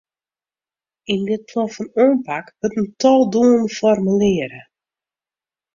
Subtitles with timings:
[1.13, 4.61] Yn dit plan fan oanpak wurdt in tal doelen formulearre.